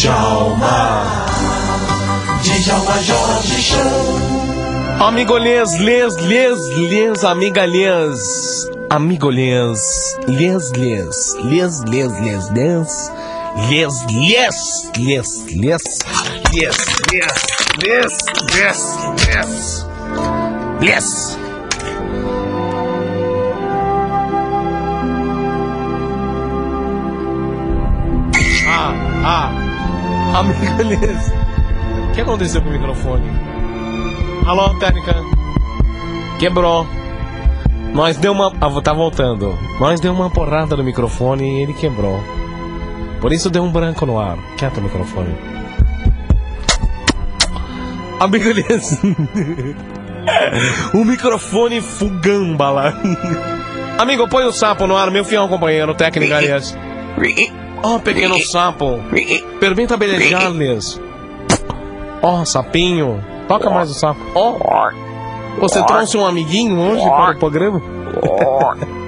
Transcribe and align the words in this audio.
Djalma, 0.00 1.04
Djalma 2.42 3.02
Jorge 3.02 3.60
Show. 3.60 4.98
Amigolhãs, 4.98 5.78
lês, 5.78 6.16
lês, 6.16 6.58
lês, 6.88 7.22
amigalhãs, 7.22 8.18
amigolhãs, 8.88 10.16
lês, 10.26 10.70
lês, 10.72 11.34
lês, 11.44 11.82
lês, 11.84 12.18
lês, 12.18 12.48
lês, 12.48 13.12
lês, 13.68 13.92
lês, 14.08 14.64
lês, 15.04 15.44
lês, 15.54 15.82
lês, 16.48 16.76
lês, 17.12 17.36
lês, 17.82 18.16
lês, 18.56 18.80
lês, 19.26 19.86
lês. 20.80 21.36
Ah, 28.66 28.94
ah, 29.24 29.59
amigolhãs. 30.34 31.32
O 32.08 32.12
que 32.12 32.20
aconteceu 32.20 32.62
com 32.62 32.68
o 32.68 32.72
microfone? 32.72 33.30
Alô, 34.46 34.78
técnica. 34.78 35.14
Quebrou. 36.38 36.86
Nós 37.92 38.16
deu 38.16 38.32
uma. 38.32 38.52
Ah, 38.60 38.80
tá 38.80 38.92
voltando. 38.92 39.56
Nós 39.78 40.00
deu 40.00 40.12
uma 40.12 40.30
porrada 40.30 40.76
no 40.76 40.84
microfone 40.84 41.44
e 41.44 41.62
ele 41.62 41.74
quebrou. 41.74 42.22
Por 43.20 43.32
isso 43.32 43.50
deu 43.50 43.62
um 43.62 43.70
branco 43.70 44.06
no 44.06 44.18
ar. 44.18 44.38
Quieto 44.56 44.78
o 44.80 44.82
microfone. 44.82 45.34
Amigo 48.18 48.48
Elias. 48.48 49.00
o 50.94 51.04
microfone 51.04 51.80
fugamba 51.80 52.70
lá. 52.70 52.92
Amigo, 53.98 54.28
põe 54.28 54.44
o 54.44 54.52
sapo 54.52 54.86
no 54.86 54.96
ar, 54.96 55.10
meu 55.10 55.24
fiel 55.24 55.46
companheiro, 55.48 55.94
técnica, 55.94 56.38
aliás. 56.38 56.76
Oh, 57.82 57.98
pequeno 57.98 58.38
sapo. 58.40 59.00
Permita 59.58 59.96
belejar, 59.96 60.50
Elias. 60.50 61.00
Oh, 62.22 62.44
sapinho. 62.44 63.24
Toca 63.48 63.70
mais 63.70 63.90
o 63.90 63.94
sapo. 63.94 64.20
Oh. 64.34 64.58
Você 65.60 65.82
trouxe 65.84 66.16
um 66.16 66.26
amiguinho 66.26 66.78
hoje 66.78 67.04
para 67.04 67.32
o 67.32 67.38
programa? 67.38 67.82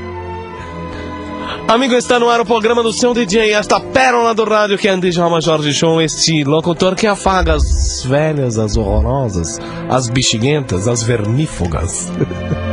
Amigo, 1.69 1.95
está 1.95 2.19
no 2.19 2.28
ar 2.28 2.41
o 2.41 2.45
programa 2.45 2.83
do 2.83 2.93
seu 2.93 3.15
DJ, 3.15 3.53
esta 3.55 3.81
pérola 3.81 4.34
do 4.34 4.45
rádio 4.45 4.77
que 4.77 4.89
é 4.89 4.97
Djalma 4.97 5.41
Jorge 5.41 5.73
Show, 5.73 6.03
este 6.03 6.45
locutor 6.45 6.95
que 6.95 7.06
afaga 7.06 7.55
as 7.55 8.05
velhas, 8.05 8.59
as 8.59 8.77
horrorosas, 8.77 9.59
as 9.89 10.09
bexiguentas, 10.11 10.87
as 10.87 11.03
vermífugas. 11.03 12.11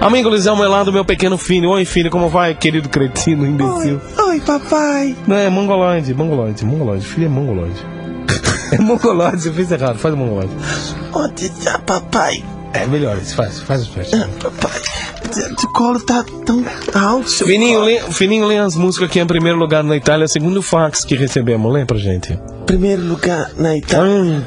Amigo 0.00 0.30
Lisão 0.30 0.56
Melado, 0.56 0.90
meu 0.90 1.04
pequeno 1.04 1.36
filho. 1.36 1.68
Oi, 1.70 1.84
filho, 1.84 2.10
como 2.10 2.30
vai, 2.30 2.54
querido 2.54 2.88
cretino, 2.88 3.46
imbecil? 3.46 4.00
Oi, 4.28 4.40
papai. 4.40 5.14
Não, 5.26 5.36
é 5.36 5.50
mongoloide, 5.50 6.14
mongoloide, 6.14 6.64
mongoloide. 6.64 7.04
Filho 7.04 7.26
é 7.26 7.28
mongoloide. 7.28 7.80
É 8.72 8.78
mongoloide, 8.78 9.48
eu 9.48 9.52
fiz 9.52 9.68
errado, 9.72 9.98
faz 9.98 10.14
o 10.14 10.16
mongoloide. 10.16 10.52
Onde 11.12 11.48
tá, 11.64 11.76
papai? 11.80 12.40
É 12.72 12.86
melhor, 12.86 13.18
isso 13.18 13.34
faz, 13.34 13.58
faz 13.58 13.82
o 13.82 13.90
flash. 13.92 14.14
Ah, 14.14 14.28
papai, 14.40 14.80
o 15.60 15.68
colo 15.72 15.98
tá 15.98 16.24
tão 16.46 16.64
alto. 16.94 17.28
seu 17.28 17.48
Fininho, 17.48 17.80
lê, 17.80 18.00
Fininho 18.12 18.46
lê 18.46 18.58
as 18.58 18.76
músicas 18.76 19.08
aqui 19.08 19.18
em 19.18 19.26
primeiro 19.26 19.58
lugar 19.58 19.82
na 19.82 19.96
Itália, 19.96 20.28
segundo 20.28 20.62
fax 20.62 21.04
que 21.04 21.16
recebemos. 21.16 21.72
Lê 21.72 21.84
pra 21.84 21.98
gente. 21.98 22.38
Primeiro 22.64 23.02
lugar 23.02 23.50
na 23.56 23.76
Itália. 23.76 24.08
Hum, 24.08 24.44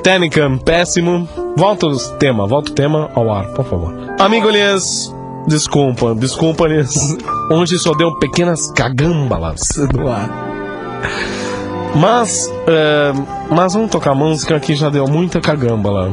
técnica, 0.00 0.48
péssimo. 0.64 1.28
Volta 1.56 1.86
o 1.86 1.96
tema, 2.18 2.46
volta 2.46 2.70
o 2.70 2.74
tema 2.74 3.10
ao 3.14 3.32
ar, 3.32 3.46
por 3.54 3.64
favor. 3.64 3.94
Amigo 4.20 4.46
Elias, 4.48 5.10
desculpa, 5.48 6.14
desculpa, 6.14 6.66
Elias. 6.66 7.16
Hoje 7.50 7.78
só 7.78 7.92
deu 7.94 8.14
pequenas 8.18 8.70
cagambalas 8.72 9.60
no 9.94 10.12
ar. 10.12 10.28
Mas, 11.94 12.52
é, 12.66 13.12
mas 13.50 13.72
vamos 13.72 13.90
tocar 13.90 14.14
música 14.14 14.60
que 14.60 14.74
já 14.74 14.90
deu 14.90 15.06
muita 15.06 15.40
cagambala. 15.40 16.12